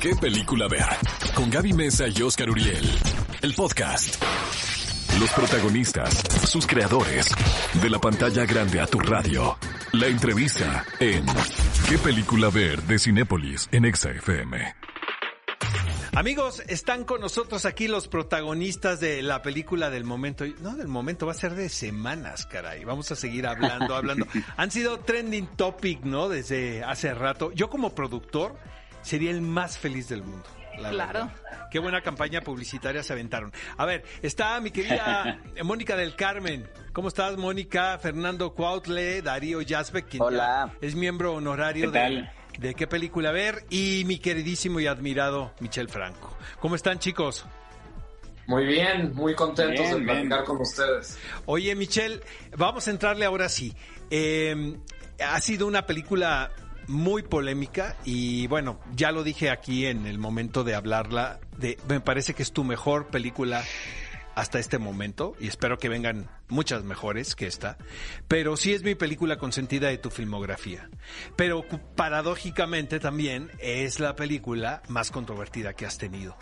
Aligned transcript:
¿Qué 0.00 0.14
película 0.14 0.68
ver? 0.68 0.84
Con 1.34 1.50
Gaby 1.50 1.72
Mesa 1.72 2.04
y 2.08 2.22
Oscar 2.22 2.50
Uriel. 2.50 2.86
El 3.42 3.54
podcast. 3.54 4.22
Los 5.18 5.30
protagonistas, 5.32 6.22
sus 6.48 6.66
creadores. 6.66 7.34
De 7.80 7.88
la 7.90 7.98
pantalla 7.98 8.44
grande 8.44 8.80
a 8.80 8.86
tu 8.86 8.98
radio. 8.98 9.56
La 9.92 10.06
entrevista 10.06 10.84
en 11.00 11.24
¿Qué 11.88 11.98
película 11.98 12.50
ver? 12.50 12.82
de 12.82 12.98
Cinépolis 12.98 13.68
en 13.72 13.86
Exa 13.86 14.10
FM. 14.10 14.74
Amigos, 16.14 16.62
están 16.68 17.04
con 17.04 17.20
nosotros 17.20 17.64
aquí 17.66 17.88
los 17.88 18.08
protagonistas 18.08 19.00
de 19.00 19.22
la 19.22 19.42
película 19.42 19.90
del 19.90 20.04
momento. 20.04 20.44
No, 20.60 20.74
del 20.76 20.88
momento, 20.88 21.26
va 21.26 21.32
a 21.32 21.36
ser 21.36 21.54
de 21.54 21.68
semanas, 21.68 22.46
caray. 22.46 22.84
Vamos 22.84 23.10
a 23.12 23.16
seguir 23.16 23.46
hablando, 23.46 23.94
hablando. 23.94 24.26
Han 24.56 24.70
sido 24.70 25.00
trending 25.00 25.46
topic, 25.56 26.02
¿no? 26.04 26.28
Desde 26.28 26.82
hace 26.84 27.12
rato. 27.14 27.52
Yo 27.52 27.68
como 27.68 27.94
productor 27.94 28.56
sería 29.06 29.30
el 29.30 29.40
más 29.40 29.78
feliz 29.78 30.08
del 30.08 30.22
mundo. 30.22 30.44
la 30.78 30.90
Claro. 30.90 31.30
verdad. 31.42 31.68
Qué 31.70 31.78
buena 31.78 32.02
campaña 32.02 32.42
publicitaria 32.42 33.02
se 33.02 33.12
aventaron. 33.12 33.50
A 33.78 33.86
ver, 33.86 34.04
está 34.20 34.60
mi 34.60 34.70
querida 34.70 35.40
Mónica 35.64 35.96
del 35.96 36.14
Carmen. 36.14 36.68
¿Cómo 36.92 37.08
estás, 37.08 37.36
Mónica? 37.38 37.98
Fernando 37.98 38.52
Cuautle, 38.54 39.22
Darío 39.22 39.62
Yazbek, 39.62 40.06
quien 40.08 40.22
Hola. 40.22 40.72
es 40.82 40.94
miembro 40.94 41.34
honorario 41.34 41.90
¿Qué 41.90 41.98
de, 41.98 42.04
tal? 42.04 42.32
de 42.58 42.74
qué 42.74 42.86
película 42.86 43.30
ver, 43.32 43.64
y 43.70 44.02
mi 44.06 44.18
queridísimo 44.18 44.78
y 44.80 44.86
admirado 44.86 45.52
Michel 45.60 45.88
Franco. 45.88 46.36
¿Cómo 46.60 46.74
están, 46.74 46.98
chicos? 46.98 47.46
Muy 48.46 48.64
bien, 48.66 49.12
muy 49.14 49.34
contentos 49.34 49.80
Bien, 49.86 49.92
de 49.92 49.96
bien. 50.04 50.28
platicar 50.28 50.44
con 50.44 50.60
ustedes. 50.60 51.18
Oye, 51.46 51.74
Michelle, 51.74 52.20
vamos 52.56 52.86
a 52.86 52.90
entrarle 52.90 53.24
ahora 53.24 53.48
sí. 53.48 53.74
Eh, 54.10 54.76
ha 55.26 55.40
sido 55.40 55.66
una 55.66 55.84
película 55.86 56.50
muy 56.88 57.22
polémica 57.22 57.96
y 58.04 58.46
bueno, 58.46 58.78
ya 58.94 59.12
lo 59.12 59.24
dije 59.24 59.50
aquí 59.50 59.86
en 59.86 60.06
el 60.06 60.18
momento 60.18 60.64
de 60.64 60.74
hablarla, 60.74 61.40
de, 61.58 61.78
me 61.88 62.00
parece 62.00 62.34
que 62.34 62.42
es 62.42 62.52
tu 62.52 62.64
mejor 62.64 63.08
película 63.08 63.64
hasta 64.36 64.58
este 64.58 64.78
momento 64.78 65.34
y 65.40 65.48
espero 65.48 65.78
que 65.78 65.88
vengan 65.88 66.30
muchas 66.48 66.84
mejores 66.84 67.34
que 67.34 67.46
esta, 67.46 67.78
pero 68.28 68.56
sí 68.56 68.74
es 68.74 68.82
mi 68.82 68.94
película 68.94 69.38
consentida 69.38 69.88
de 69.88 69.98
tu 69.98 70.10
filmografía. 70.10 70.90
Pero 71.34 71.64
paradójicamente 71.96 73.00
también 73.00 73.50
es 73.58 73.98
la 73.98 74.14
película 74.14 74.82
más 74.88 75.10
controvertida 75.10 75.72
que 75.72 75.86
has 75.86 75.96
tenido. 75.96 76.36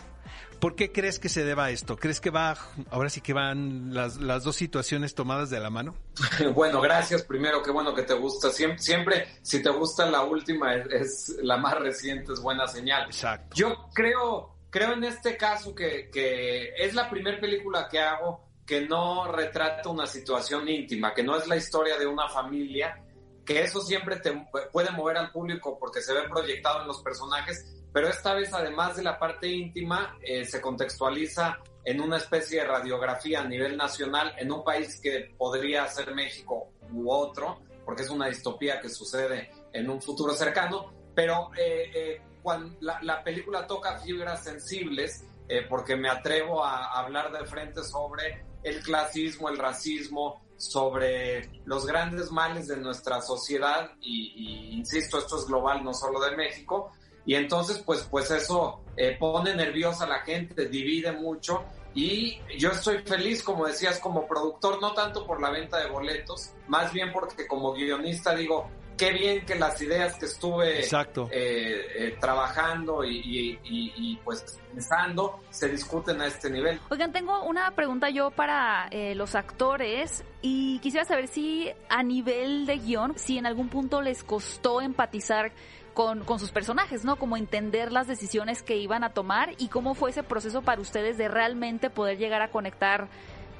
¿Por 0.59 0.75
qué 0.75 0.91
crees 0.91 1.19
que 1.19 1.29
se 1.29 1.45
deba 1.45 1.65
a 1.65 1.69
esto? 1.69 1.95
¿Crees 1.95 2.19
que 2.19 2.31
va, 2.31 2.57
ahora 2.89 3.09
sí 3.09 3.21
que 3.21 3.33
van 3.33 3.93
las, 3.93 4.17
las 4.17 4.43
dos 4.43 4.55
situaciones 4.55 5.15
tomadas 5.15 5.49
de 5.49 5.59
la 5.59 5.69
mano? 5.69 5.95
Bueno, 6.53 6.81
gracias 6.81 7.23
primero, 7.23 7.61
qué 7.63 7.71
bueno 7.71 7.93
que 7.93 8.03
te 8.03 8.13
gusta. 8.13 8.49
Siempre, 8.49 8.81
siempre 8.81 9.27
si 9.41 9.61
te 9.61 9.69
gusta 9.69 10.09
la 10.09 10.23
última, 10.23 10.75
es, 10.75 10.87
es 10.91 11.35
la 11.43 11.57
más 11.57 11.79
reciente, 11.79 12.33
es 12.33 12.41
buena 12.41 12.67
señal. 12.67 13.05
Exacto. 13.05 13.55
Yo 13.55 13.89
creo, 13.93 14.54
creo 14.75 14.91
en 14.91 15.05
este 15.05 15.37
caso 15.37 15.73
que, 15.73 16.09
que 16.11 16.73
es 16.75 16.93
la 16.93 17.09
primera 17.09 17.39
película 17.39 17.87
que 17.89 17.97
hago 17.97 18.49
que 18.65 18.81
no 18.81 19.31
retrata 19.31 19.87
una 19.87 20.05
situación 20.05 20.67
íntima, 20.67 21.13
que 21.13 21.23
no 21.23 21.37
es 21.37 21.47
la 21.47 21.55
historia 21.55 21.97
de 21.97 22.05
una 22.05 22.27
familia, 22.27 23.01
que 23.45 23.61
eso 23.61 23.79
siempre 23.79 24.17
te 24.17 24.33
puede 24.73 24.91
mover 24.91 25.15
al 25.15 25.31
público 25.31 25.79
porque 25.79 26.01
se 26.01 26.13
ve 26.13 26.27
proyectado 26.27 26.81
en 26.81 26.87
los 26.87 27.01
personajes, 27.01 27.73
pero 27.93 28.09
esta 28.09 28.33
vez 28.33 28.51
además 28.51 28.97
de 28.97 29.03
la 29.03 29.17
parte 29.17 29.47
íntima 29.47 30.17
eh, 30.21 30.43
se 30.43 30.59
contextualiza 30.59 31.57
en 31.85 32.01
una 32.01 32.17
especie 32.17 32.59
de 32.59 32.67
radiografía 32.67 33.43
a 33.43 33.47
nivel 33.47 33.77
nacional 33.77 34.33
en 34.37 34.51
un 34.51 34.61
país 34.61 34.99
que 34.99 35.33
podría 35.37 35.87
ser 35.87 36.13
México 36.13 36.73
u 36.91 37.09
otro, 37.09 37.61
porque 37.85 38.03
es 38.03 38.09
una 38.09 38.27
distopía 38.27 38.81
que 38.81 38.89
sucede 38.89 39.51
en 39.71 39.89
un 39.89 40.01
futuro 40.01 40.33
cercano, 40.33 40.91
pero 41.15 41.51
eh, 41.57 41.91
eh, 41.95 42.21
cuando 42.45 42.77
la, 42.79 42.99
la 43.01 43.23
película 43.23 43.65
toca 43.65 43.97
fibras 43.97 44.43
sensibles, 44.43 45.25
eh, 45.49 45.65
porque 45.67 45.95
me 45.95 46.09
atrevo 46.09 46.63
a 46.63 46.99
hablar 46.99 47.31
de 47.31 47.43
frente 47.45 47.83
sobre 47.83 48.45
el 48.63 48.83
clasismo, 48.83 49.49
el 49.49 49.57
racismo, 49.57 50.45
sobre 50.57 51.49
los 51.65 51.87
grandes 51.87 52.31
males 52.31 52.67
de 52.67 52.77
nuestra 52.77 53.19
sociedad 53.21 53.91
y, 53.99 54.33
y, 54.35 54.77
insisto, 54.77 55.17
esto 55.17 55.39
es 55.39 55.45
global, 55.47 55.83
no 55.83 55.93
solo 55.93 56.19
de 56.21 56.37
México, 56.37 56.91
y 57.25 57.33
entonces 57.33 57.79
pues, 57.79 58.07
pues 58.09 58.29
eso 58.29 58.81
eh, 58.95 59.17
pone 59.19 59.55
nerviosa 59.55 60.05
a 60.05 60.07
la 60.07 60.19
gente, 60.19 60.67
divide 60.67 61.11
mucho. 61.11 61.65
Y 61.95 62.39
yo 62.59 62.71
estoy 62.71 62.99
feliz, 62.99 63.41
como 63.41 63.65
decías, 63.65 63.99
como 63.99 64.27
productor, 64.27 64.81
no 64.81 64.93
tanto 64.93 65.25
por 65.25 65.41
la 65.41 65.49
venta 65.49 65.79
de 65.79 65.89
boletos, 65.89 66.51
más 66.67 66.91
bien 66.93 67.11
porque 67.11 67.47
como 67.47 67.73
guionista 67.73 68.35
digo, 68.35 68.69
qué 68.97 69.11
bien 69.11 69.45
que 69.45 69.55
las 69.55 69.81
ideas 69.81 70.15
que 70.17 70.25
estuve 70.25 70.79
Exacto. 70.79 71.27
eh, 71.31 71.85
eh, 71.97 72.17
trabajando 72.19 73.03
y, 73.03 73.17
y- 73.17 73.59
y- 73.63 73.93
y, 73.97 74.15
pues 74.23 74.59
pensando 74.73 75.39
se 75.49 75.67
discuten 75.69 76.21
a 76.21 76.27
este 76.27 76.49
nivel. 76.49 76.79
Oigan, 76.89 77.11
tengo 77.11 77.43
una 77.43 77.71
pregunta 77.71 78.09
yo 78.09 78.31
para 78.31 78.87
eh, 78.91 79.15
los 79.15 79.35
actores 79.35 80.23
y 80.41 80.79
quisiera 80.79 81.05
saber 81.05 81.27
si 81.27 81.71
a 81.89 82.03
nivel 82.03 82.65
de 82.65 82.77
guion, 82.77 83.13
si 83.17 83.37
en 83.37 83.45
algún 83.45 83.69
punto 83.69 84.01
les 84.01 84.23
costó 84.23 84.81
empatizar 84.81 85.51
con, 85.93 86.25
con 86.25 86.39
sus 86.39 86.51
personajes, 86.51 87.05
¿no? 87.05 87.15
Como 87.15 87.37
entender 87.37 87.91
las 87.93 88.07
decisiones 88.07 88.63
que 88.63 88.75
iban 88.75 89.03
a 89.05 89.11
tomar 89.11 89.53
y 89.57 89.69
cómo 89.69 89.93
fue 89.95 90.09
ese 90.09 90.23
proceso 90.23 90.61
para 90.61 90.81
ustedes 90.81 91.17
de 91.17 91.29
realmente 91.29 91.89
poder 91.89 92.17
llegar 92.17 92.41
a 92.41 92.49
conectar 92.51 93.07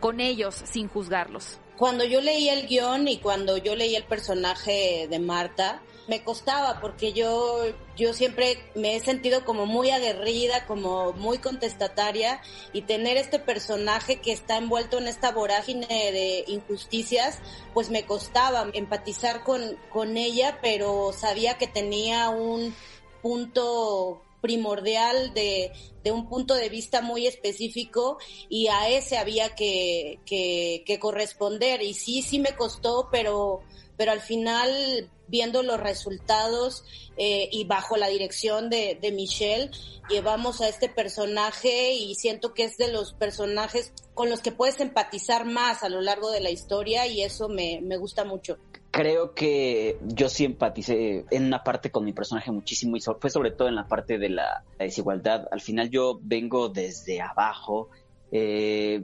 con 0.02 0.20
ellos 0.20 0.54
sin 0.56 0.90
juzgarlos. 0.90 1.60
Cuando 1.78 2.06
yo 2.06 2.22
leía 2.22 2.54
el 2.54 2.68
guion 2.68 3.08
y 3.08 3.18
cuando 3.18 3.58
yo 3.58 3.76
leía 3.76 3.98
el 3.98 4.06
personaje 4.06 5.08
de 5.10 5.20
Marta, 5.20 5.82
me 6.08 6.24
costaba 6.24 6.80
porque 6.80 7.14
yo, 7.14 7.64
yo 7.98 8.14
siempre 8.14 8.60
me 8.76 8.96
he 8.96 9.00
sentido 9.00 9.44
como 9.44 9.66
muy 9.66 9.90
aguerrida, 9.90 10.66
como 10.68 11.14
muy 11.14 11.40
contestataria 11.40 12.42
y 12.74 12.84
tener 12.84 13.18
este 13.18 13.40
personaje 13.40 14.22
que 14.22 14.32
está 14.32 14.58
envuelto 14.58 15.00
en 15.00 15.08
esta 15.08 15.32
vorágine 15.32 15.88
de 15.88 16.46
injusticias, 16.48 17.40
pues 17.74 17.90
me 17.90 18.06
costaba 18.06 18.70
empatizar 18.74 19.44
con, 19.44 19.78
con 19.92 20.18
ella, 20.18 20.60
pero 20.62 21.12
sabía 21.12 21.58
que 21.58 21.68
tenía 21.68 22.30
un 22.30 22.76
punto 23.22 24.25
primordial 24.46 25.34
de, 25.34 25.72
de 26.04 26.12
un 26.12 26.30
punto 26.30 26.54
de 26.54 26.70
vista 26.70 27.02
muy 27.02 27.26
específico 27.26 28.20
y 28.48 28.68
a 28.68 28.90
ese 28.90 29.18
había 29.18 29.56
que, 29.56 30.20
que, 30.24 30.84
que 30.86 31.00
corresponder 31.00 31.82
y 31.82 31.96
sí, 31.96 32.22
sí 32.22 32.38
me 32.38 32.56
costó, 32.56 33.10
pero, 33.12 33.62
pero 33.98 34.12
al 34.12 34.22
final 34.22 35.10
viendo 35.28 35.64
los 35.64 35.80
resultados 35.80 36.84
eh, 37.18 37.50
y 37.52 37.64
bajo 37.64 37.98
la 37.98 38.08
dirección 38.08 38.70
de, 38.70 39.00
de 39.02 39.12
Michelle, 39.12 39.72
llevamos 40.12 40.62
a 40.62 40.70
este 40.70 40.90
personaje 40.90 41.94
y 41.94 42.14
siento 42.14 42.54
que 42.54 42.66
es 42.66 42.78
de 42.78 42.92
los 42.92 43.14
personajes 43.14 43.94
con 44.14 44.30
los 44.30 44.42
que 44.42 44.52
puedes 44.52 44.80
empatizar 44.80 45.44
más 45.46 45.82
a 45.82 45.90
lo 45.90 46.02
largo 46.02 46.30
de 46.30 46.42
la 46.42 46.52
historia 46.52 47.08
y 47.08 47.24
eso 47.24 47.50
me, 47.50 47.82
me 47.82 47.98
gusta 47.98 48.24
mucho. 48.26 48.60
Creo 48.96 49.34
que 49.34 49.98
yo 50.06 50.30
sí 50.30 50.46
empaticé 50.46 51.26
en 51.30 51.44
una 51.44 51.66
parte 51.66 51.92
con 51.92 52.06
mi 52.06 52.14
personaje 52.14 52.50
muchísimo 52.50 52.96
y 52.96 53.02
fue 53.02 53.30
sobre 53.30 53.52
todo 53.52 53.68
en 53.68 53.76
la 53.76 53.90
parte 53.90 54.18
de 54.18 54.30
la, 54.30 54.64
desigualdad. 54.80 55.50
Al 55.52 55.60
final 55.60 55.90
yo 55.90 56.18
vengo 56.24 56.70
desde 56.70 57.20
abajo 57.20 57.90
eh, 58.32 59.04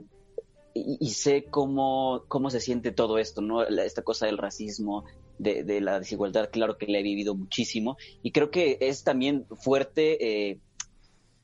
y, 0.72 1.10
sé 1.10 1.44
cómo, 1.44 2.24
cómo 2.28 2.48
se 2.48 2.60
siente 2.60 2.90
todo 2.90 3.18
esto, 3.18 3.42
¿no? 3.42 3.64
Esta 3.64 4.00
cosa 4.00 4.24
del 4.24 4.38
racismo, 4.38 5.04
de, 5.38 5.62
de 5.62 5.82
la 5.82 5.98
desigualdad, 5.98 6.48
claro 6.50 6.78
que 6.78 6.86
la 6.86 6.96
he 6.96 7.02
vivido 7.02 7.34
muchísimo 7.34 7.98
y 8.22 8.30
creo 8.30 8.50
que 8.50 8.78
es 8.80 9.04
también 9.04 9.44
fuerte. 9.60 10.52
eh, 10.52 10.58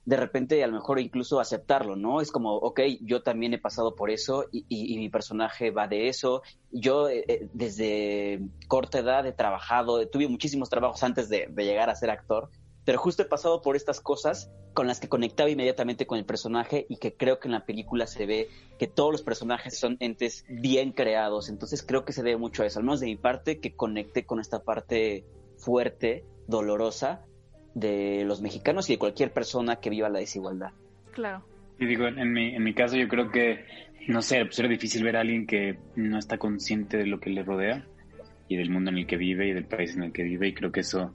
de 0.09 0.17
repente 0.17 0.65
a 0.65 0.67
lo 0.67 0.73
mejor 0.73 0.99
incluso 0.99 1.39
aceptarlo, 1.39 1.95
¿no? 1.95 2.23
Es 2.23 2.33
como, 2.33 2.55
ok, 2.57 2.81
yo 3.03 3.23
también 3.23 3.53
he 3.53 3.59
pasado 3.59 3.95
por 3.95 4.11
eso 4.11 4.47
y, 4.51 4.65
y- 4.71 4.97
mi 4.97 5.11
personaje 5.11 5.71
va 5.71 5.87
de 5.87 6.09
eso. 6.09 6.41
Yo 6.71 7.11
eh, 7.11 7.27
eh, 7.29 7.49
desde 7.53 8.41
corta 8.69 9.01
edad 9.01 9.27
he 9.27 9.33
trabajado, 9.35 10.09
tuve 10.09 10.27
muchísimos 10.27 10.71
trabajos 10.71 11.03
antes 11.03 11.29
de, 11.29 11.49
de 11.51 11.65
llegar 11.67 11.91
a 11.91 11.95
ser 11.95 12.09
actor, 12.09 12.49
pero 12.87 12.99
justo 12.99 13.21
he 13.21 13.27
pasado 13.27 13.61
por 13.61 13.77
estas 13.77 14.01
cosas 14.01 14.51
con 14.73 14.87
las 14.87 14.99
que 14.99 15.11
conectaba 15.11 15.51
inmediatamente 15.51 16.07
con 16.07 16.17
el 16.17 16.25
personaje 16.25 16.87
y 16.89 16.97
que 16.97 17.15
creo 17.15 17.39
que 17.39 17.49
en 17.49 17.53
la 17.53 17.67
película 17.67 18.07
se 18.07 18.25
ve 18.25 18.49
que 18.79 18.87
todos 18.87 19.13
los 19.13 19.21
personajes 19.23 19.79
son 19.79 19.99
entes 20.01 20.47
bien 20.49 20.93
creados, 20.93 21.51
entonces 21.51 21.85
creo 21.87 22.07
que 22.07 22.15
se 22.15 22.23
debe 22.23 22.39
mucho 22.39 22.63
a 22.63 22.67
eso, 22.67 22.79
al 22.79 22.87
menos 22.87 23.01
de 23.01 23.07
mi 23.09 23.17
parte, 23.17 23.61
que 23.61 23.77
conecte 23.77 24.25
con 24.25 24.41
esta 24.41 24.61
parte 24.61 25.27
fuerte, 25.59 26.25
dolorosa 26.47 27.28
de 27.79 28.25
los 28.25 28.41
mexicanos 28.41 28.89
y 28.89 28.95
de 28.95 28.99
cualquier 28.99 29.33
persona 29.33 29.77
que 29.77 29.91
viva 29.91 30.09
la 30.09 30.19
desigualdad. 30.19 30.73
Claro. 31.13 31.45
Y 31.79 31.87
digo, 31.87 32.07
en 32.09 32.33
mi, 32.33 32.55
en 32.55 32.63
mi 32.63 32.75
caso 32.75 32.97
yo 32.97 33.09
creo 33.09 33.31
que, 33.31 33.65
no 34.09 34.23
sé, 34.23 34.45
pues 34.45 34.59
era 34.59 34.69
difícil 34.69 35.05
ver 35.05 35.17
a 35.17 35.21
alguien 35.21 35.47
que 35.47 35.79
no 35.97 36.19
está 36.19 36.39
consciente 36.39 36.97
de 36.97 37.07
lo 37.07 37.21
que 37.21 37.31
le 37.31 37.43
rodea 37.43 37.85
y 38.49 38.57
del 38.57 38.71
mundo 38.71 38.91
en 38.91 38.99
el 38.99 39.07
que 39.07 39.17
vive 39.17 39.49
y 39.49 39.53
del 39.53 39.67
país 39.67 39.95
en 39.95 40.03
el 40.03 40.13
que 40.13 40.23
vive 40.23 40.49
y 40.49 40.55
creo 40.55 40.73
que 40.73 40.81
eso 40.81 41.15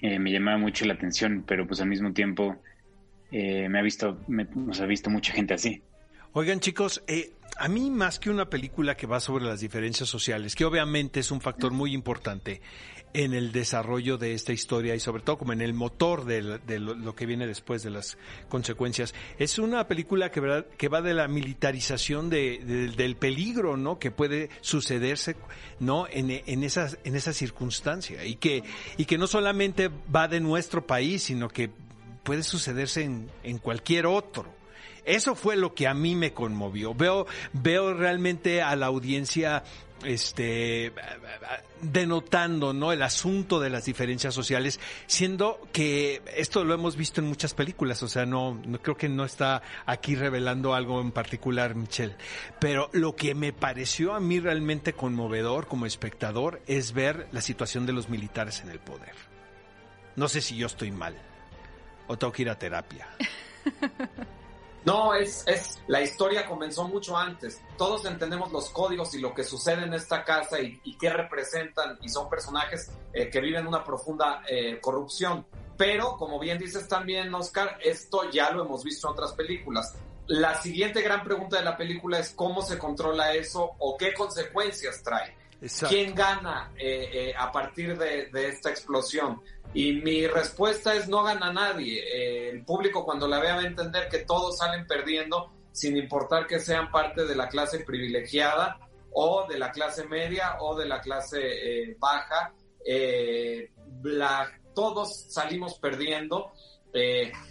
eh, 0.00 0.18
me 0.18 0.30
llamaba 0.30 0.58
mucho 0.58 0.84
la 0.84 0.94
atención, 0.94 1.44
pero 1.46 1.66
pues 1.66 1.80
al 1.80 1.88
mismo 1.88 2.12
tiempo 2.12 2.56
eh, 3.30 3.68
me 3.68 3.78
ha 3.78 3.82
visto, 3.82 4.20
me, 4.28 4.44
nos 4.54 4.80
ha 4.80 4.86
visto 4.86 5.10
mucha 5.10 5.32
gente 5.32 5.54
así. 5.54 5.82
Oigan 6.32 6.60
chicos, 6.60 7.02
eh, 7.06 7.32
a 7.56 7.68
mí 7.68 7.90
más 7.90 8.18
que 8.18 8.30
una 8.30 8.48
película 8.48 8.96
que 8.96 9.06
va 9.06 9.20
sobre 9.20 9.44
las 9.44 9.60
diferencias 9.60 10.08
sociales, 10.08 10.54
que 10.54 10.64
obviamente 10.64 11.20
es 11.20 11.30
un 11.30 11.40
factor 11.40 11.72
muy 11.72 11.92
importante, 11.94 12.60
en 13.14 13.34
el 13.34 13.52
desarrollo 13.52 14.18
de 14.18 14.34
esta 14.34 14.52
historia 14.52 14.94
y 14.94 15.00
sobre 15.00 15.22
todo 15.22 15.38
como 15.38 15.52
en 15.52 15.60
el 15.60 15.74
motor 15.74 16.24
de, 16.24 16.42
lo, 16.42 17.14
que 17.14 17.26
viene 17.26 17.46
después 17.46 17.82
de 17.82 17.90
las 17.90 18.18
consecuencias. 18.48 19.14
Es 19.38 19.58
una 19.58 19.86
película 19.88 20.30
que, 20.30 20.40
¿verdad? 20.40 20.66
que 20.76 20.88
va 20.88 21.02
de 21.02 21.14
la 21.14 21.28
militarización 21.28 22.30
de, 22.30 22.92
del 22.96 23.16
peligro, 23.16 23.76
¿no? 23.76 23.98
Que 23.98 24.10
puede 24.10 24.50
sucederse, 24.60 25.36
¿no? 25.80 26.06
En, 26.10 26.30
en, 26.30 26.64
esas, 26.64 26.98
en 27.04 27.16
esa 27.16 27.32
circunstancia 27.32 28.24
y 28.24 28.36
que, 28.36 28.62
y 28.96 29.04
que 29.04 29.18
no 29.18 29.26
solamente 29.26 29.90
va 30.14 30.28
de 30.28 30.40
nuestro 30.40 30.86
país, 30.86 31.22
sino 31.22 31.48
que 31.48 31.70
puede 32.22 32.42
sucederse 32.42 33.02
en, 33.02 33.30
en 33.42 33.58
cualquier 33.58 34.06
otro. 34.06 34.57
Eso 35.08 35.34
fue 35.34 35.56
lo 35.56 35.74
que 35.74 35.88
a 35.88 35.94
mí 35.94 36.14
me 36.14 36.34
conmovió. 36.34 36.94
Veo, 36.94 37.26
veo 37.54 37.94
realmente 37.94 38.60
a 38.60 38.76
la 38.76 38.86
audiencia 38.86 39.64
este 40.04 40.92
denotando 41.80 42.72
no 42.72 42.92
el 42.92 43.02
asunto 43.02 43.58
de 43.58 43.70
las 43.70 43.84
diferencias 43.84 44.32
sociales 44.32 44.78
siendo 45.06 45.60
que 45.72 46.22
esto 46.36 46.62
lo 46.62 46.74
hemos 46.74 46.94
visto 46.94 47.20
en 47.20 47.26
muchas 47.26 47.52
películas 47.52 48.00
o 48.04 48.08
sea 48.08 48.24
no, 48.24 48.60
no 48.64 48.80
creo 48.80 48.96
que 48.96 49.08
no 49.08 49.24
está 49.24 49.60
aquí 49.86 50.14
revelando 50.14 50.74
algo 50.74 51.00
en 51.00 51.10
particular 51.10 51.74
Michelle. 51.74 52.16
Pero 52.60 52.90
lo 52.92 53.16
que 53.16 53.34
me 53.34 53.52
pareció 53.52 54.14
a 54.14 54.20
mí 54.20 54.40
realmente 54.40 54.92
conmovedor 54.92 55.66
como 55.66 55.86
espectador 55.86 56.60
es 56.66 56.92
ver 56.92 57.26
la 57.32 57.40
situación 57.40 57.86
de 57.86 57.92
los 57.92 58.08
militares 58.08 58.60
en 58.60 58.68
el 58.68 58.78
poder. 58.78 59.14
No 60.16 60.28
sé 60.28 60.42
si 60.42 60.56
yo 60.56 60.66
estoy 60.66 60.90
mal 60.90 61.16
o 62.08 62.16
tengo 62.16 62.32
que 62.32 62.42
ir 62.42 62.50
a 62.50 62.58
terapia 62.58 63.08
No, 64.84 65.14
es, 65.14 65.44
es, 65.46 65.80
la 65.86 66.00
historia 66.00 66.46
comenzó 66.46 66.86
mucho 66.86 67.16
antes. 67.16 67.60
Todos 67.76 68.04
entendemos 68.04 68.52
los 68.52 68.70
códigos 68.70 69.14
y 69.14 69.20
lo 69.20 69.34
que 69.34 69.44
sucede 69.44 69.84
en 69.84 69.94
esta 69.94 70.24
casa 70.24 70.60
y, 70.60 70.96
qué 70.98 71.10
representan 71.10 71.98
y 72.00 72.08
son 72.08 72.28
personajes 72.28 72.90
eh, 73.12 73.28
que 73.30 73.40
viven 73.40 73.66
una 73.66 73.84
profunda 73.84 74.42
eh, 74.48 74.80
corrupción. 74.80 75.46
Pero, 75.76 76.16
como 76.16 76.38
bien 76.38 76.58
dices 76.58 76.88
también, 76.88 77.32
Oscar, 77.34 77.78
esto 77.84 78.30
ya 78.30 78.50
lo 78.50 78.64
hemos 78.64 78.82
visto 78.82 79.08
en 79.08 79.12
otras 79.12 79.32
películas. 79.32 79.94
La 80.26 80.60
siguiente 80.60 81.02
gran 81.02 81.22
pregunta 81.22 81.58
de 81.58 81.64
la 81.64 81.76
película 81.76 82.18
es 82.18 82.30
cómo 82.30 82.62
se 82.62 82.78
controla 82.78 83.32
eso 83.34 83.70
o 83.78 83.96
qué 83.96 84.12
consecuencias 84.12 85.02
trae. 85.02 85.36
¿Quién 85.88 86.14
gana 86.14 86.72
eh, 86.78 87.32
a 87.36 87.50
partir 87.50 87.98
de, 87.98 88.26
de 88.26 88.48
esta 88.48 88.70
explosión? 88.70 89.42
Y 89.74 89.94
mi 89.94 90.26
respuesta 90.26 90.94
es 90.94 91.08
no 91.08 91.22
gana 91.22 91.52
nadie. 91.52 92.00
Eh, 92.00 92.50
el 92.50 92.64
público 92.64 93.04
cuando 93.04 93.28
la 93.28 93.38
vea 93.38 93.56
va 93.56 93.62
a 93.62 93.66
entender 93.66 94.08
que 94.08 94.18
todos 94.18 94.58
salen 94.58 94.86
perdiendo 94.86 95.52
sin 95.72 95.96
importar 95.96 96.46
que 96.46 96.58
sean 96.58 96.90
parte 96.90 97.24
de 97.24 97.36
la 97.36 97.48
clase 97.48 97.80
privilegiada 97.80 98.78
o 99.12 99.46
de 99.46 99.58
la 99.58 99.70
clase 99.70 100.06
media 100.06 100.56
o 100.60 100.76
de 100.76 100.86
la 100.86 101.00
clase 101.00 101.40
eh, 101.42 101.96
baja. 101.98 102.52
Eh, 102.84 103.70
todos 104.74 105.26
salimos 105.28 105.78
perdiendo. 105.78 106.52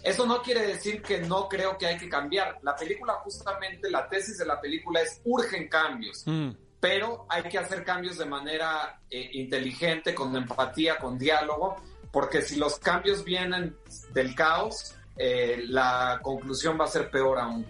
eso 0.02 0.26
no 0.26 0.42
quiere 0.42 0.66
decir 0.66 1.00
que 1.00 1.18
no 1.18 1.48
creo 1.48 1.78
que 1.78 1.86
hay 1.86 1.96
que 1.96 2.08
cambiar. 2.08 2.58
La 2.62 2.74
película, 2.74 3.14
justamente, 3.22 3.90
la 3.90 4.08
tesis 4.08 4.38
de 4.38 4.46
la 4.46 4.60
película 4.60 5.00
es 5.00 5.20
urgen 5.24 5.68
cambios. 5.68 6.24
Mm. 6.26 6.50
Pero 6.80 7.26
hay 7.28 7.44
que 7.44 7.58
hacer 7.58 7.84
cambios 7.84 8.18
de 8.18 8.24
manera 8.24 9.00
inteligente, 9.10 10.14
con 10.14 10.34
empatía, 10.36 10.96
con 10.96 11.18
diálogo, 11.18 11.76
porque 12.10 12.42
si 12.42 12.56
los 12.56 12.78
cambios 12.78 13.24
vienen 13.24 13.76
del 14.12 14.34
caos, 14.34 14.94
eh, 15.16 15.64
la 15.66 16.20
conclusión 16.22 16.78
va 16.80 16.84
a 16.84 16.88
ser 16.88 17.10
peor 17.10 17.38
aún. 17.38 17.66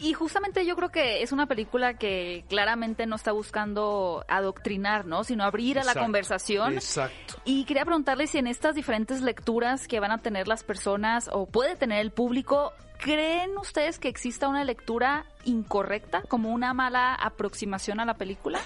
Y 0.00 0.12
justamente 0.14 0.64
yo 0.64 0.76
creo 0.76 0.90
que 0.90 1.22
es 1.22 1.32
una 1.32 1.46
película 1.46 1.94
que 1.94 2.44
claramente 2.48 3.04
no 3.06 3.16
está 3.16 3.32
buscando 3.32 4.24
adoctrinar, 4.28 5.06
¿no? 5.06 5.24
Sino 5.24 5.42
abrir 5.42 5.78
a 5.80 5.84
la 5.84 5.94
conversación. 5.94 6.74
Exacto. 6.74 7.34
Y 7.44 7.64
quería 7.64 7.84
preguntarle 7.84 8.28
si 8.28 8.38
en 8.38 8.46
estas 8.46 8.76
diferentes 8.76 9.22
lecturas 9.22 9.88
que 9.88 9.98
van 9.98 10.12
a 10.12 10.18
tener 10.18 10.46
las 10.46 10.62
personas 10.62 11.28
o 11.32 11.46
puede 11.46 11.74
tener 11.74 11.98
el 11.98 12.12
público, 12.12 12.72
¿creen 12.98 13.58
ustedes 13.58 13.98
que 13.98 14.08
exista 14.08 14.46
una 14.46 14.62
lectura 14.62 15.24
incorrecta, 15.44 16.22
como 16.28 16.50
una 16.50 16.72
mala 16.74 17.14
aproximación 17.14 17.98
a 17.98 18.04
la 18.04 18.14
película? 18.14 18.60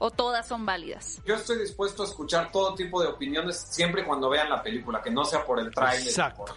O 0.00 0.10
todas 0.10 0.48
son 0.48 0.66
válidas? 0.66 1.20
Yo 1.24 1.36
estoy 1.36 1.58
dispuesto 1.58 2.02
a 2.02 2.06
escuchar 2.06 2.50
todo 2.50 2.74
tipo 2.74 3.00
de 3.02 3.08
opiniones 3.08 3.66
siempre 3.68 4.04
cuando 4.04 4.30
vean 4.30 4.48
la 4.48 4.62
película, 4.62 5.00
que 5.02 5.10
no 5.10 5.24
sea 5.24 5.44
por 5.44 5.60
el 5.60 5.70
trailer, 5.70 6.12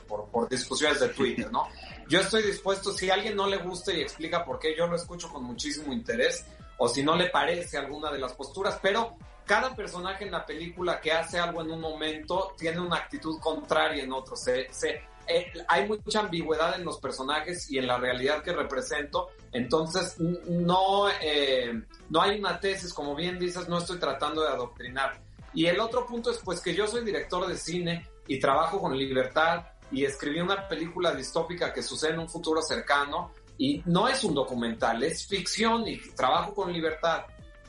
por, 0.07 0.29
por, 0.29 0.49
discusiones 0.49 0.99
de 1.01 1.09
Twitter, 1.09 1.51
¿no? 1.51 1.67
Yo 2.07 2.21
estoy 2.21 2.41
dispuesto, 2.43 2.93
si 2.93 3.09
a 3.09 3.15
alguien 3.15 3.35
no 3.35 3.45
le 3.47 3.57
gusta 3.57 3.93
y 3.93 4.01
explica 4.01 4.45
por 4.45 4.59
qué, 4.59 4.75
yo 4.75 4.87
lo 4.87 4.95
escucho 4.95 5.27
con 5.29 5.43
muchísimo 5.43 5.91
interés, 5.91 6.45
o 6.77 6.87
si 6.87 7.03
no 7.03 7.15
le 7.15 7.29
parece 7.29 7.77
alguna 7.77 8.11
de 8.11 8.19
las 8.19 8.33
posturas, 8.33 8.79
pero 8.81 9.17
cada 9.45 9.75
personaje 9.75 10.23
en 10.23 10.31
la 10.31 10.45
película 10.45 11.01
que 11.01 11.11
hace 11.11 11.37
algo 11.37 11.61
en 11.61 11.71
un 11.71 11.81
momento 11.81 12.53
tiene 12.57 12.79
una 12.79 12.95
actitud 12.95 13.39
contraria 13.41 14.03
en 14.03 14.13
otro. 14.13 14.37
Se, 14.37 14.71
se, 14.71 15.03
eh, 15.27 15.51
hay 15.67 15.87
mucha 15.87 16.21
ambigüedad 16.21 16.75
en 16.75 16.85
los 16.85 16.99
personajes 16.99 17.69
y 17.71 17.77
en 17.77 17.87
la 17.87 17.97
realidad 17.97 18.43
que 18.43 18.53
represento. 18.53 19.29
Entonces, 19.51 20.19
no, 20.19 21.09
eh, 21.21 21.81
no 22.09 22.21
hay 22.21 22.39
una 22.39 22.59
tesis, 22.59 22.93
como 22.93 23.15
bien 23.15 23.39
dices, 23.39 23.67
no 23.67 23.77
estoy 23.77 23.99
tratando 23.99 24.41
de 24.41 24.49
adoctrinar. 24.49 25.21
Y 25.53 25.67
el 25.67 25.79
otro 25.79 26.05
punto 26.05 26.31
es 26.31 26.39
pues 26.39 26.59
que 26.59 26.73
yo 26.73 26.87
soy 26.87 27.05
director 27.05 27.47
de 27.47 27.57
cine 27.57 28.07
y 28.27 28.39
trabajo 28.39 28.81
con 28.81 28.97
libertad 28.97 29.65
y 29.91 30.05
escribí 30.05 30.39
una 30.39 30.67
película 30.67 31.13
distópica 31.13 31.71
que 31.71 31.83
sucede 31.83 32.13
en 32.13 32.19
un 32.19 32.29
futuro 32.29 32.61
cercano 32.61 33.31
y 33.57 33.83
no 33.85 34.07
es 34.07 34.23
un 34.23 34.33
documental, 34.33 35.03
es 35.03 35.27
ficción 35.27 35.87
y 35.87 35.99
trabajo 36.15 36.55
con 36.55 36.73
libertad. 36.73 37.25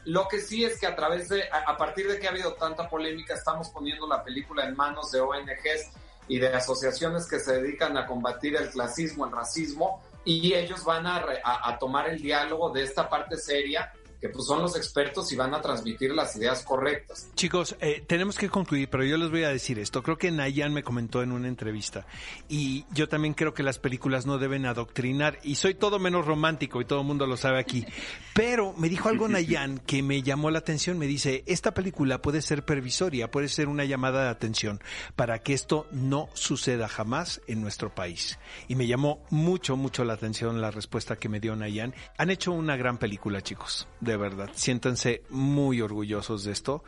Lo 0.07 0.27
que 0.29 0.41
sí 0.41 0.65
es 0.65 0.79
que 0.79 0.87
a 0.87 0.97
través 0.97 1.29
de, 1.29 1.45
a 1.51 1.77
partir 1.77 2.09
de 2.09 2.19
que 2.19 2.27
ha 2.27 2.31
habido 2.31 2.55
tanta 2.55 2.89
polémica, 2.89 3.35
estamos 3.35 3.69
poniendo 3.69 4.07
la 4.07 4.23
película 4.23 4.65
en 4.65 4.75
manos 4.75 5.13
de 5.13 5.21
ONGs 5.21 5.93
y 6.29 6.39
de 6.39 6.49
asociaciones 6.49 7.27
que 7.27 7.39
se 7.39 7.61
dedican 7.61 7.97
a 7.97 8.07
combatir 8.07 8.57
el 8.57 8.71
clasismo, 8.71 9.27
el 9.27 9.33
racismo, 9.33 10.03
y 10.25 10.55
ellos 10.55 10.85
van 10.85 11.07
a, 11.07 11.23
a, 11.45 11.79
tomar 11.79 12.09
el 12.09 12.21
diálogo 12.21 12.71
de 12.71 12.83
esta 12.83 13.09
parte 13.09 13.37
seria 13.37 13.93
que 14.25 14.31
pues 14.31 14.47
son 14.47 14.63
los 14.63 14.75
expertos 14.75 15.31
y 15.33 15.37
van 15.37 15.53
a 15.53 15.61
transmitir 15.61 16.11
las 16.15 16.35
ideas 16.35 16.63
correctas. 16.63 17.29
Chicos, 17.35 17.77
eh, 17.83 18.03
tenemos 18.07 18.39
que 18.39 18.49
concluir, 18.49 18.89
pero 18.89 19.05
yo 19.05 19.19
les 19.19 19.31
voy 19.31 19.45
a 19.45 19.51
decir 19.51 19.79
esto. 19.79 20.03
Creo 20.03 20.17
que 20.17 20.31
Nayan 20.31 20.73
me 20.73 20.83
comentó 20.83 21.23
en 21.23 21.31
una 21.31 21.47
entrevista 21.47 22.07
y 22.49 22.87
yo 22.95 23.07
también 23.07 23.35
creo 23.35 23.53
que 23.53 23.63
las 23.63 23.79
películas 23.79 24.25
no 24.25 24.39
deben 24.39 24.65
adoctrinar 24.65 25.39
y 25.43 25.57
soy 25.57 25.75
todo 25.75 25.99
menos 25.99 26.25
romántico 26.25 26.81
y 26.81 26.87
todo 26.87 27.01
el 27.01 27.07
mundo 27.07 27.27
lo 27.27 27.37
sabe 27.37 27.61
aquí. 27.61 27.85
Pero 28.35 28.73
me 28.79 28.89
dijo 28.89 29.11
algo 29.11 29.29
Nayan 29.29 29.77
que 29.77 30.03
me 30.03 30.23
llamó 30.23 30.51
la 30.51 30.61
atención. 30.61 30.99
Me 30.99 31.07
dice, 31.07 31.45
esta 31.47 31.75
película 31.75 32.23
puede 32.23 32.41
ser 32.41 32.65
pervisoria, 32.65 33.31
puede 33.31 33.49
ser 33.49 33.69
una 33.69 33.85
llamada 33.85 34.25
de 34.25 34.31
atención 34.31 34.81
para 35.17 35.41
que 35.41 35.53
esto 35.53 35.87
no 35.93 36.31
suceda 36.33 36.89
jamás 36.89 37.43
en 37.47 37.61
nuestro 37.61 37.95
país. 37.95 38.39
Y 38.69 38.75
me 38.75 38.87
llamó 38.87 39.23
mucho, 39.29 39.77
mucho 39.77 40.03
la 40.03 40.15
atención 40.15 40.63
la 40.63 40.71
respuesta 40.71 41.17
que 41.17 41.29
me 41.29 41.41
dio 41.41 41.55
Nayan. 41.57 41.95
Han 42.17 42.31
hecho 42.31 42.53
una 42.53 42.79
gran 42.79 42.97
película, 42.97 43.43
chicos 43.43 43.87
de 44.01 44.14
verdad. 44.17 44.51
Siéntanse 44.55 45.23
muy 45.31 45.81
orgullosos 45.81 46.45
de 46.45 46.53
esto. 46.53 46.85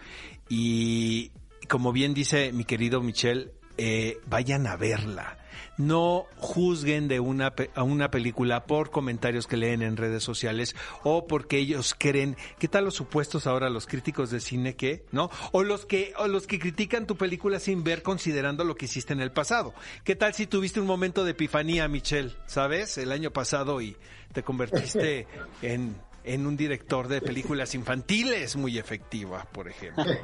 Y 0.49 1.31
como 1.69 1.93
bien 1.93 2.15
dice 2.15 2.53
mi 2.53 2.65
querido 2.65 3.01
Michel, 3.01 3.53
eh, 3.79 4.21
vayan 4.27 4.67
a 4.67 4.77
verla. 4.77 5.39
No 5.79 6.25
juzguen 6.37 7.09
de 7.09 7.21
una, 7.21 7.53
a 7.75 7.83
una 7.83 8.11
película 8.11 8.65
por 8.65 8.91
comentarios 8.91 9.47
que 9.47 9.59
leen 9.59 9.83
en 9.83 9.99
redes 9.99 10.23
sociales 10.23 10.75
o 11.03 11.27
porque 11.27 11.59
ellos 11.59 11.95
creen, 11.99 12.37
¿qué 12.59 12.69
tal 12.69 12.87
los 12.87 12.95
supuestos 12.95 13.47
ahora 13.47 13.69
los 13.69 13.87
críticos 13.87 14.31
de 14.31 14.41
cine 14.41 14.77
que, 14.77 15.05
no? 15.13 15.31
O 15.53 15.63
los 15.63 15.85
que, 15.85 16.15
o 16.19 16.29
los 16.29 16.47
que 16.47 16.59
critican 16.59 17.07
tu 17.07 17.17
película 17.17 17.61
sin 17.61 17.85
ver 17.85 18.03
considerando 18.03 18.65
lo 18.65 18.77
que 18.77 18.87
hiciste 18.87 19.13
en 19.13 19.21
el 19.21 19.33
pasado. 19.33 19.75
¿Qué 20.05 20.17
tal 20.17 20.33
si 20.33 20.47
tuviste 20.47 20.81
un 20.81 20.87
momento 20.87 21.25
de 21.25 21.33
epifanía, 21.33 21.89
Michelle, 21.89 22.35
sabes? 22.47 22.97
El 22.97 23.13
año 23.13 23.31
pasado 23.31 23.83
y 23.83 23.97
te 24.33 24.43
convertiste 24.43 25.27
en 25.63 25.95
en 26.27 26.47
un 26.47 26.57
director 26.57 27.09
de 27.09 27.21
películas 27.21 27.75
infantiles 27.75 28.57
muy 28.57 28.79
efectiva, 28.79 29.47
por 29.53 29.69
ejemplo. 29.69 30.05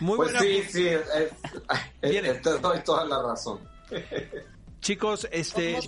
Muy 0.00 0.16
pues 0.16 0.32
sí, 0.40 0.62
sí, 0.68 0.88
te 2.00 2.58
doy 2.58 2.80
toda 2.80 3.04
la 3.04 3.22
razón. 3.22 3.60
Chicos, 4.80 5.28
este, 5.30 5.78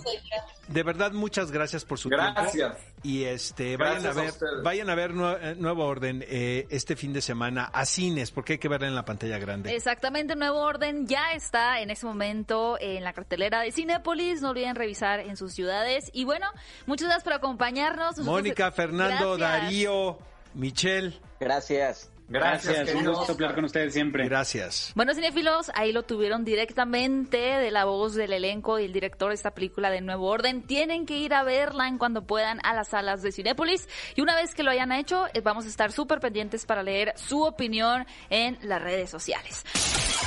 de 0.67 0.83
verdad 0.83 1.11
muchas 1.11 1.51
gracias 1.51 1.83
por 1.83 1.97
su 1.97 2.09
gracias. 2.09 2.51
tiempo. 2.51 2.77
Y 3.01 3.23
este, 3.23 3.75
vayan 3.75 4.05
a 4.05 4.13
ver, 4.13 4.33
vayan 4.63 4.89
a 4.89 4.95
ver 4.95 5.13
Nuevo 5.13 5.85
Orden 5.85 6.23
eh, 6.27 6.67
este 6.69 6.95
fin 6.95 7.11
de 7.11 7.21
semana 7.21 7.65
a 7.73 7.85
cines, 7.85 8.31
porque 8.31 8.53
hay 8.53 8.59
que 8.59 8.67
verla 8.67 8.87
en 8.87 8.95
la 8.95 9.03
pantalla 9.03 9.39
grande. 9.39 9.75
Exactamente, 9.75 10.35
Nuevo 10.35 10.59
Orden 10.59 11.07
ya 11.07 11.33
está 11.33 11.81
en 11.81 11.89
ese 11.89 12.05
momento 12.05 12.77
en 12.79 13.03
la 13.03 13.13
cartelera 13.13 13.61
de 13.61 13.71
Cinepolis. 13.71 14.41
No 14.41 14.51
olviden 14.51 14.75
revisar 14.75 15.19
en 15.19 15.37
sus 15.37 15.53
ciudades. 15.53 16.11
Y 16.13 16.25
bueno, 16.25 16.47
muchas 16.85 17.07
gracias 17.07 17.23
por 17.23 17.33
acompañarnos. 17.33 18.19
Mónica, 18.19 18.71
Fernando, 18.71 19.37
Darío, 19.37 20.19
Michelle. 20.53 21.19
Gracias. 21.39 22.12
Gracias, 22.33 22.95
un 22.95 23.05
gusto 23.05 23.33
hablar 23.33 23.53
con 23.53 23.65
ustedes 23.65 23.93
siempre. 23.93 24.27
Gracias. 24.27 24.91
Bueno, 24.95 25.13
cinéfilos, 25.13 25.71
ahí 25.75 25.91
lo 25.91 26.01
tuvieron 26.01 26.43
directamente 26.43 27.37
de 27.37 27.69
la 27.69 27.85
voz 27.85 28.15
del 28.15 28.33
elenco 28.33 28.79
y 28.79 28.85
el 28.85 28.91
director 28.91 29.29
de 29.29 29.35
esta 29.35 29.51
película 29.51 29.91
de 29.91 30.01
Nuevo 30.01 30.27
Orden. 30.27 30.63
Tienen 30.63 31.05
que 31.05 31.15
ir 31.15 31.35
a 31.35 31.43
verla 31.43 31.87
en 31.87 31.99
cuando 31.99 32.25
puedan 32.25 32.59
a 32.65 32.73
las 32.73 32.87
salas 32.87 33.21
de 33.21 33.31
Cinépolis. 33.31 33.87
Y 34.15 34.21
una 34.21 34.35
vez 34.35 34.55
que 34.55 34.63
lo 34.63 34.71
hayan 34.71 34.91
hecho, 34.91 35.27
eh, 35.35 35.41
vamos 35.41 35.65
a 35.65 35.67
estar 35.67 35.91
súper 35.91 36.19
pendientes 36.19 36.65
para 36.65 36.81
leer 36.81 37.13
su 37.17 37.43
opinión 37.43 38.07
en 38.31 38.57
las 38.63 38.81
redes 38.81 39.11
sociales. 39.11 39.63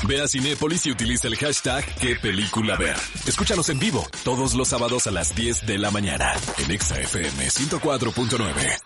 Ve 0.07 0.21
a 0.21 0.29
Cinépolis 0.29 0.87
y 0.87 0.93
utiliza 0.93 1.27
el 1.27 1.35
hashtag 1.35 1.85
qué 2.01 2.15
película 2.15 2.77
ver. 2.77 2.95
Escúchanos 3.27 3.69
en 3.71 3.81
vivo 3.81 4.07
todos 4.23 4.55
los 4.55 4.69
sábados 4.69 5.09
a 5.09 5.11
las 5.11 5.35
10 5.35 5.67
de 5.67 5.79
la 5.79 5.91
mañana 5.91 6.35
en 6.59 6.71
ExaFM 6.71 7.49
104.9. 7.49 8.86